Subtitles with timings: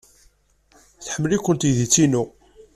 [1.05, 2.23] Tḥemmel-iken teydit-inu.